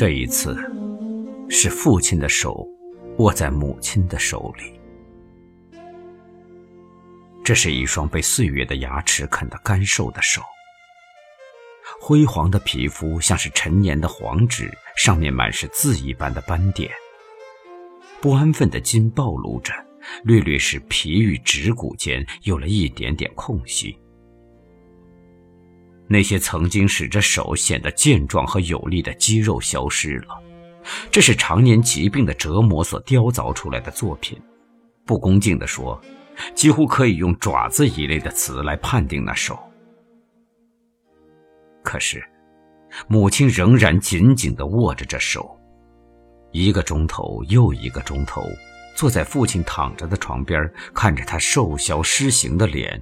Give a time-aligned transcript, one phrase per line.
[0.00, 0.56] 这一次，
[1.50, 2.66] 是父亲的手
[3.18, 4.80] 握在母亲的手里。
[7.44, 10.40] 这是一双被岁月的牙齿啃得干瘦的手，
[12.00, 16.90] 灰黄的皮肤像是陈年的黄纸，上面满是字一般的斑点。
[18.22, 19.74] 不安分的筋暴露着，
[20.24, 23.98] 略略使皮与指骨间有了一点点空隙。
[26.12, 30.42] 那些曾经使着手显得健壮和有力的肌肉消失了，
[31.08, 34.36] 这是常年疾病的折磨所雕凿出来的作品。
[35.06, 36.00] 不恭敬地说，
[36.52, 39.56] 几乎可以用爪子一类的词来判定那手。
[41.84, 42.20] 可是，
[43.06, 45.56] 母亲仍然紧紧地握着这手。
[46.50, 48.42] 一个钟头又一个钟头，
[48.96, 53.00] 坐在父亲躺着的床边，看着他瘦削失形的脸，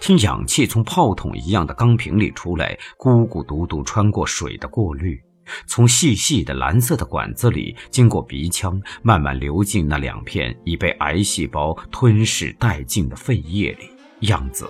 [0.00, 5.22] 听氧气从炮筒一样的钢瓶里出来，咕咕嘟嘟穿过水的过滤，
[5.66, 13.90] 从细细的蓝色的管子里经过鼻腔，慢慢流进那两片已被癌细胞吞噬殆尽的肺叶里，
[14.26, 14.68] 样子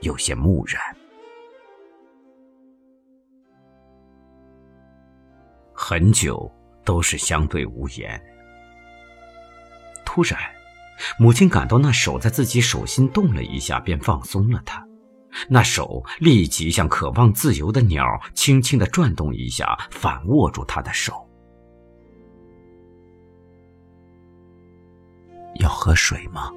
[0.00, 0.80] 有些木然。
[5.72, 6.50] 很久。
[6.88, 8.18] 都是相对无言。
[10.06, 10.40] 突然，
[11.18, 14.86] 母亲感到那手在自己手心动了一下，便放松了它。
[15.48, 18.04] 那手立即像渴望自由的鸟，
[18.34, 21.14] 轻轻地转动一下，反握住他的手。
[25.60, 26.50] 要喝水吗？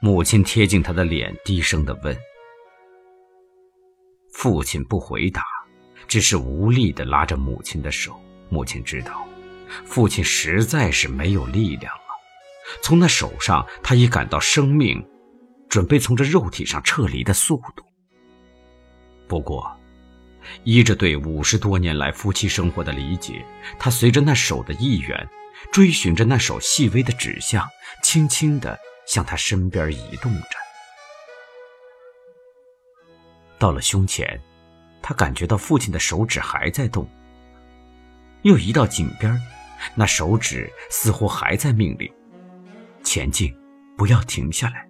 [0.00, 2.16] 母亲贴近他的脸，低声的问。
[4.32, 5.42] 父亲不回答。
[6.08, 8.18] 只是无力地拉着母亲的手，
[8.48, 9.24] 母亲知道，
[9.84, 12.02] 父亲实在是没有力量了。
[12.82, 15.04] 从那手上，他已感到生命
[15.68, 17.84] 准备从这肉体上撤离的速度。
[19.28, 19.70] 不过，
[20.64, 23.44] 依着对五十多年来夫妻生活的理解，
[23.78, 25.28] 他随着那手的意愿，
[25.72, 27.68] 追寻着那手细微的指向，
[28.02, 30.56] 轻轻地向他身边移动着，
[33.58, 34.40] 到了胸前。
[35.02, 37.08] 他感觉到父亲的手指还在动，
[38.42, 39.40] 又移到颈边，
[39.94, 42.12] 那手指似乎还在命令
[43.02, 43.54] ：“前进，
[43.96, 44.88] 不要停下来。”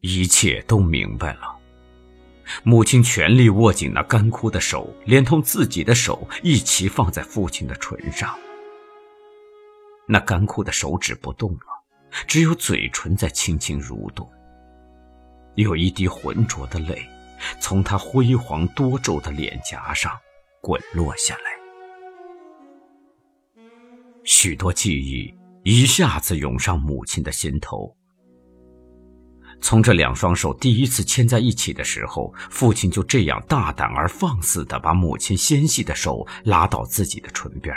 [0.00, 1.56] 一切都明白了。
[2.62, 8.34] 母亲全力握紧那干枯的手，连同自己的手一起放在父亲的唇上。
[10.06, 11.60] 那干枯的手指不动了，
[12.26, 14.26] 只有嘴唇在轻轻蠕动。
[15.56, 17.06] 有一滴浑浊的泪，
[17.60, 20.16] 从他辉煌多皱的脸颊上
[20.62, 21.47] 滚落下来。
[24.30, 25.34] 许多记忆
[25.64, 27.96] 一下子涌上母亲的心头。
[29.58, 37.74] 从这两双手第一次牵在一起的时候，父亲就这样大胆而放肆地把母亲纤细的手拉到自己的唇边。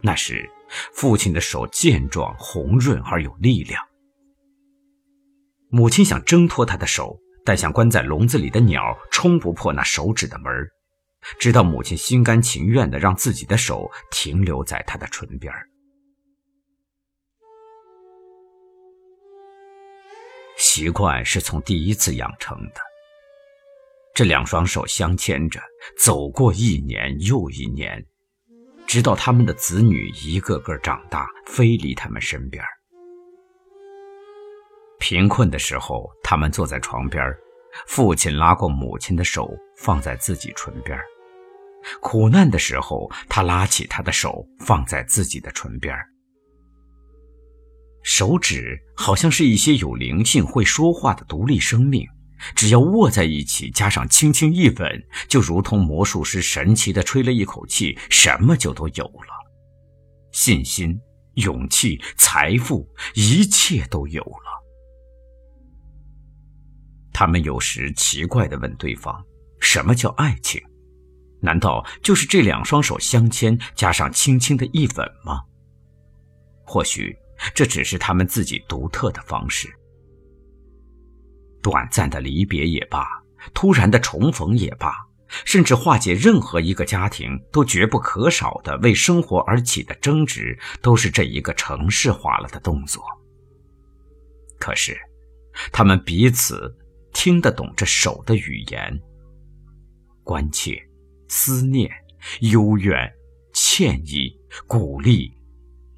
[0.00, 0.48] 那时，
[0.94, 3.84] 父亲的手健壮、红润而有力量。
[5.68, 10.50] 母亲想挣脱他的手，但像关在笼子里的鸟，冲不破那手指的门
[11.38, 15.52] 直到母亲心甘情愿地让自己的手停留在他的唇边
[20.60, 22.80] 习惯是从第一次养成的。
[24.14, 25.58] 这两双手相牵着，
[25.98, 28.04] 走过一年又一年，
[28.86, 32.62] 直到他们的子女一个个长大，飞离他们身边
[34.98, 37.24] 贫困的时候，他们坐在床边，
[37.86, 40.98] 父亲拉过母亲的手，放在自己唇边；
[42.02, 45.96] 苦难的时候，他拉起他的手，放在自己的唇边。
[48.02, 52.06] 手指好像是一些有灵性、会说话的独立生命，
[52.54, 59.32] 只要握在一起，加上轻轻一吻，就如同魔术师神奇的吹了一口气，什么就都有了，
[60.32, 60.98] 信心、
[61.34, 64.50] 勇气、财富，一切都有了。
[67.12, 69.22] 他们有时奇怪地问对方
[69.60, 70.58] ：“什么叫爱情？
[71.42, 75.42] 难道就是这两双手相牵，加上轻轻的一吻吗？”
[76.64, 77.14] 或许
[77.54, 79.68] 这只是他们自己独特的方式。
[81.62, 83.06] 短暂的离别也罢，
[83.54, 84.92] 突然的重逢也罢，
[85.44, 93.02] 甚至化解任何一个家庭都绝不可少的为生活而起的争执，都是这一个城市化了的动作。
[94.58, 94.98] 可是，
[95.72, 96.76] 他们彼此。
[97.12, 99.00] 听得懂这手的语言，
[100.22, 100.80] 关切、
[101.26, 101.90] 思念、
[102.40, 103.12] 幽怨、
[103.52, 104.32] 歉意、
[104.64, 105.28] 鼓励、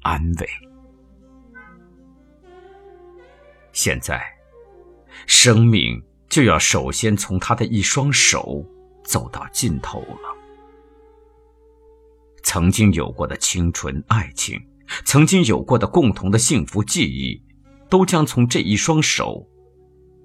[0.01, 0.72] 安慰。
[3.73, 4.23] 现在，
[5.27, 8.63] 生命就要首先从他的一双手
[9.03, 10.37] 走到尽头了。
[12.43, 14.59] 曾经有过的青春、爱情，
[15.05, 17.41] 曾经有过的共同的幸福记忆，
[17.89, 19.47] 都将从这一双手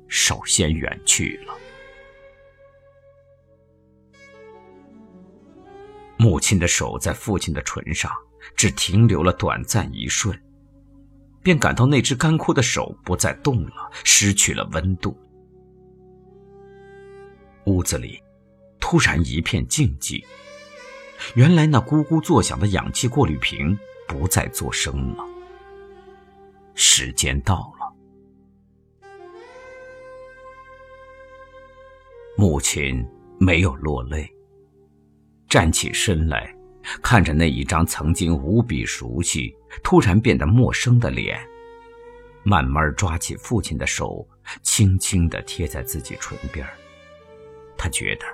[0.09, 1.55] 首先远去了。
[6.19, 8.11] 母亲的手在父亲的唇上
[8.57, 10.37] 只停留了短暂一瞬，
[11.43, 15.17] 便感到那只干枯的手不再动了，失去了温度。
[17.67, 18.21] 屋子里
[18.81, 20.25] 突然一片静寂。
[21.35, 23.77] 原来那咕咕作响的氧气过滤瓶
[24.07, 25.25] 不再作声了。
[26.75, 27.93] 时间到了，
[32.37, 33.05] 母亲
[33.41, 34.33] 没有落泪，
[35.49, 36.55] 站起身来，
[37.03, 41.39] 看着那一张曾经无比熟悉、突然变得陌生的脸，
[42.43, 44.27] 慢慢抓起父亲的手，
[44.63, 46.67] 轻轻地贴在自己唇边
[47.77, 48.27] 他觉得，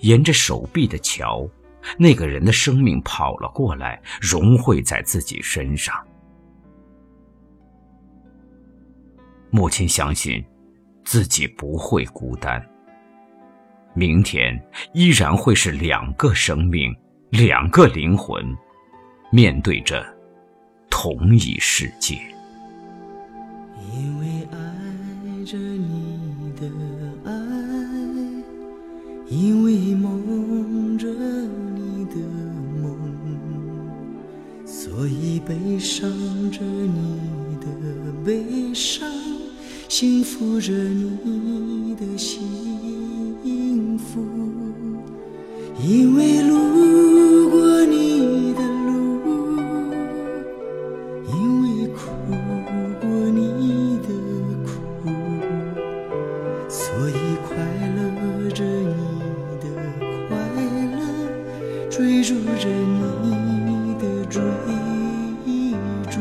[0.00, 1.48] 沿着手臂的桥。
[1.96, 5.94] 那个人的生命跑了过来，融汇在自己身上。
[9.50, 10.44] 母亲相信，
[11.04, 12.60] 自己不会孤单。
[13.94, 14.60] 明天
[14.92, 16.92] 依然会是两个生命，
[17.36, 18.42] 两个灵魂，
[19.30, 20.02] 面对着
[20.88, 22.14] 同一世界。
[23.92, 26.66] 因为爱着你的
[27.26, 27.30] 爱，
[29.28, 32.16] 因为梦着你的
[32.80, 32.96] 梦。
[34.64, 36.10] 所以悲伤
[36.50, 37.20] 着你
[37.60, 37.66] 的
[38.24, 39.06] 悲伤，
[39.90, 44.24] 幸福着你的幸福，
[45.86, 46.56] 因为路
[61.96, 64.42] 追逐着你的追
[66.10, 66.20] 逐，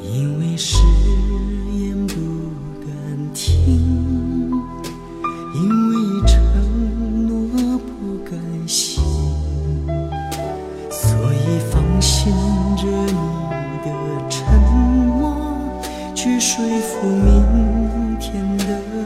[0.00, 0.78] 因为誓
[1.74, 2.14] 言不
[2.80, 2.88] 敢
[3.34, 4.50] 听，
[5.54, 5.92] 因为
[6.26, 6.32] 承
[7.26, 8.32] 诺不敢
[8.66, 9.02] 信，
[10.88, 12.32] 所以奉献
[12.74, 13.12] 着你
[13.84, 13.92] 的
[14.30, 15.36] 沉默，
[16.14, 19.03] 去说服明天的。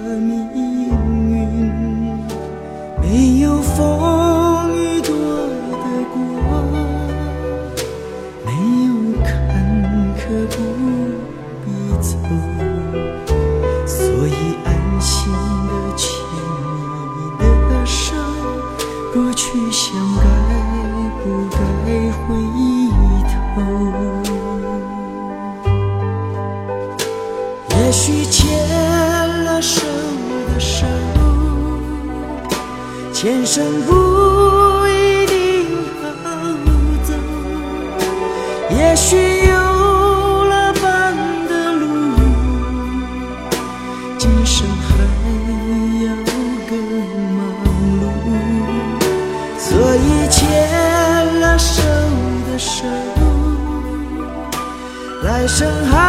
[38.79, 39.17] 也许
[39.49, 39.55] 有
[40.45, 41.13] 了伴
[41.49, 41.85] 的路，
[44.17, 44.89] 今生还
[46.05, 46.07] 要
[46.71, 46.73] 更
[47.37, 47.39] 忙
[48.01, 48.03] 碌。
[49.59, 49.67] 所
[49.97, 50.41] 以牵
[51.41, 51.83] 了手
[52.47, 52.87] 的手，
[55.25, 56.08] 来生还。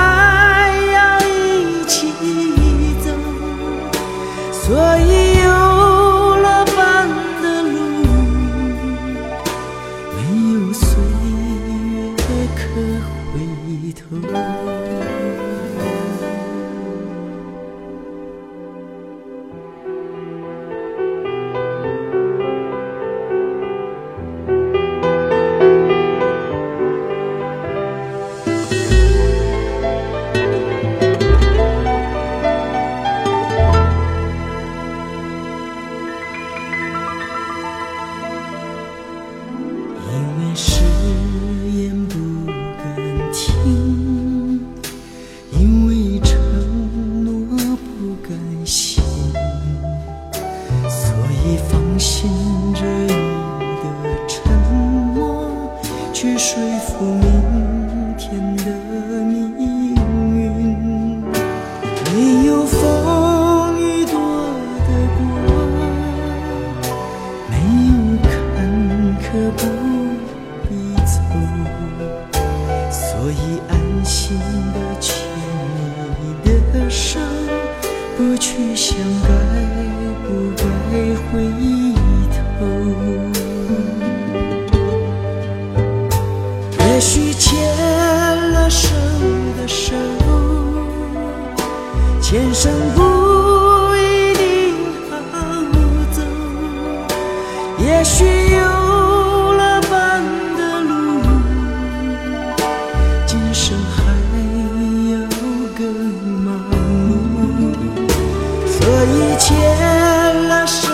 [109.49, 110.87] 牵了手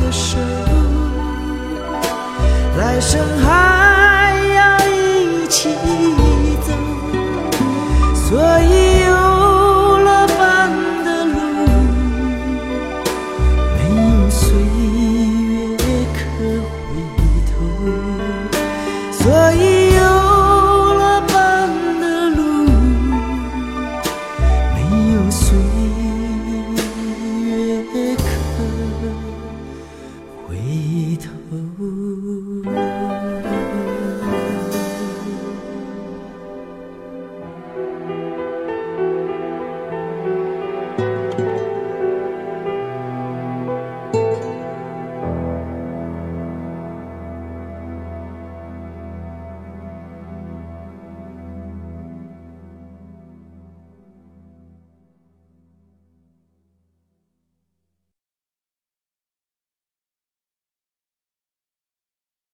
[0.00, 0.36] 的手，
[2.76, 6.23] 来生还要一起。